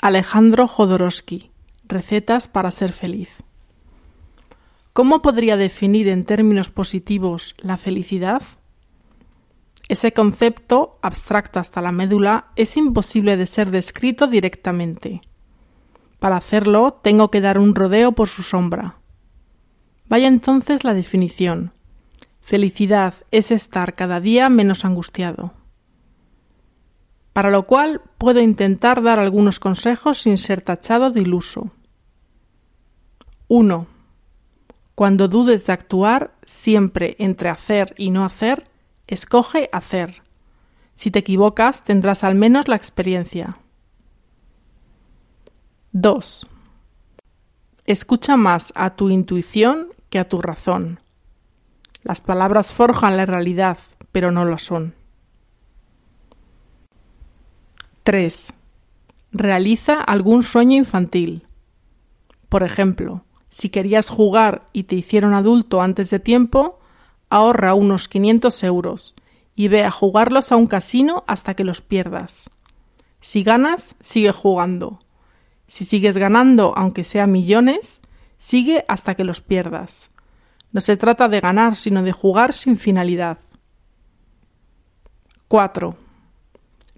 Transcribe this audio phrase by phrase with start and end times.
[0.00, 1.50] Alejandro Jodorowsky.
[1.82, 3.42] Recetas para ser feliz.
[4.92, 8.42] ¿Cómo podría definir en términos positivos la felicidad?
[9.88, 15.20] Ese concepto, abstracto hasta la médula, es imposible de ser descrito directamente.
[16.20, 18.98] Para hacerlo, tengo que dar un rodeo por su sombra.
[20.08, 21.72] Vaya entonces la definición.
[22.40, 25.54] Felicidad es estar cada día menos angustiado.
[27.38, 31.70] Para lo cual puedo intentar dar algunos consejos sin ser tachado de iluso.
[33.46, 33.86] 1.
[34.96, 38.68] Cuando dudes de actuar, siempre entre hacer y no hacer,
[39.06, 40.22] escoge hacer.
[40.96, 43.58] Si te equivocas, tendrás al menos la experiencia.
[45.92, 46.48] 2.
[47.84, 50.98] Escucha más a tu intuición que a tu razón.
[52.02, 53.78] Las palabras forjan la realidad,
[54.10, 54.97] pero no lo son.
[58.08, 58.54] 3.
[59.32, 61.46] Realiza algún sueño infantil.
[62.48, 66.78] Por ejemplo, si querías jugar y te hicieron adulto antes de tiempo,
[67.28, 69.14] ahorra unos 500 euros
[69.54, 72.48] y ve a jugarlos a un casino hasta que los pierdas.
[73.20, 75.00] Si ganas, sigue jugando.
[75.66, 78.00] Si sigues ganando, aunque sea millones,
[78.38, 80.10] sigue hasta que los pierdas.
[80.72, 83.36] No se trata de ganar, sino de jugar sin finalidad.
[85.48, 86.07] 4.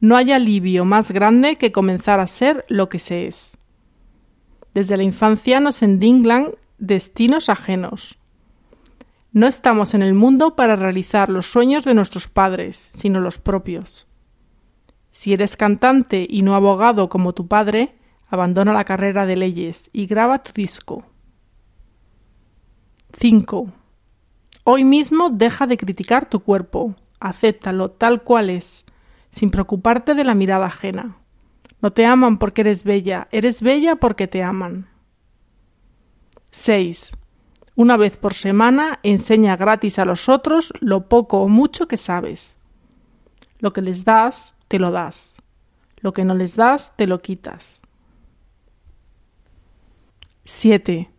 [0.00, 3.56] No hay alivio más grande que comenzar a ser lo que se es.
[4.74, 8.18] Desde la infancia nos endinglan destinos ajenos.
[9.32, 14.06] No estamos en el mundo para realizar los sueños de nuestros padres, sino los propios.
[15.10, 17.96] Si eres cantante y no abogado como tu padre,
[18.28, 21.04] abandona la carrera de leyes y graba tu disco.
[23.18, 23.72] 5.
[24.64, 28.84] Hoy mismo deja de criticar tu cuerpo, acéptalo tal cual es,
[29.30, 31.18] sin preocuparte de la mirada ajena.
[31.80, 34.88] No te aman porque eres bella, eres bella porque te aman.
[36.50, 37.16] 6.
[37.74, 42.56] Una vez por semana enseña gratis a los otros lo poco o mucho que sabes.
[43.58, 45.34] Lo que les das, te lo das.
[45.98, 47.80] Lo que no les das, te lo quitas.
[50.44, 51.10] 7.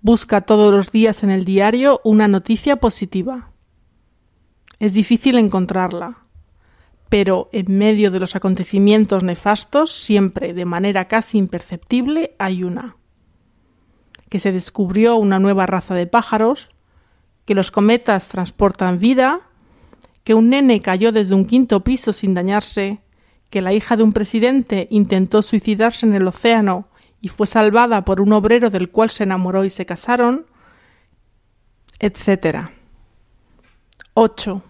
[0.00, 3.52] Busca todos los días en el diario una noticia positiva.
[4.80, 6.22] Es difícil encontrarla
[7.12, 12.96] pero en medio de los acontecimientos nefastos, siempre de manera casi imperceptible, hay una.
[14.30, 16.70] Que se descubrió una nueva raza de pájaros,
[17.44, 19.42] que los cometas transportan vida,
[20.24, 23.02] que un nene cayó desde un quinto piso sin dañarse,
[23.50, 26.88] que la hija de un presidente intentó suicidarse en el océano
[27.20, 30.46] y fue salvada por un obrero del cual se enamoró y se casaron,
[31.98, 32.70] etc.
[34.14, 34.62] 8.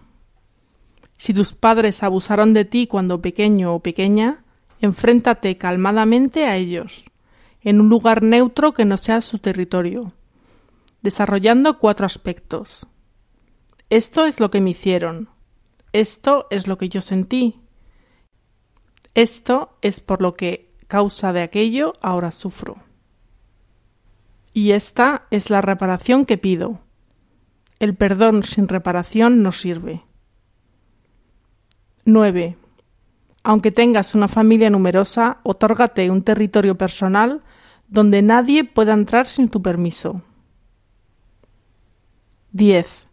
[1.23, 4.43] Si tus padres abusaron de ti cuando pequeño o pequeña,
[4.81, 7.05] enfréntate calmadamente a ellos,
[7.61, 10.11] en un lugar neutro que no sea su territorio,
[11.01, 12.87] desarrollando cuatro aspectos.
[13.89, 15.29] Esto es lo que me hicieron.
[15.93, 17.61] Esto es lo que yo sentí.
[19.15, 22.79] Esto es por lo que, causa de aquello, ahora sufro.
[24.51, 26.81] Y esta es la reparación que pido.
[27.79, 30.03] El perdón sin reparación no sirve.
[32.05, 32.57] 9.
[33.43, 37.41] Aunque tengas una familia numerosa, otórgate un territorio personal
[37.87, 40.21] donde nadie pueda entrar sin tu permiso.
[42.51, 43.07] 10.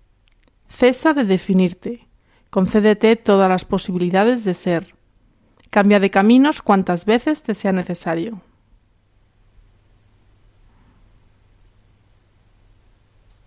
[0.69, 2.09] Cesa de definirte.
[2.51, 4.95] Concédete todas las posibilidades de ser.
[5.71, 8.43] Cambia de caminos cuantas veces te sea necesario.